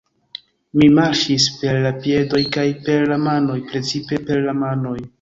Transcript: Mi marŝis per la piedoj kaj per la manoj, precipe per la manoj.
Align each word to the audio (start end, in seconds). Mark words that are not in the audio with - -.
Mi 0.79 0.87
marŝis 0.99 1.45
per 1.59 1.79
la 1.85 1.93
piedoj 2.07 2.43
kaj 2.57 2.67
per 2.91 3.09
la 3.15 3.21
manoj, 3.29 3.63
precipe 3.71 4.25
per 4.31 4.47
la 4.51 4.61
manoj. 4.69 5.01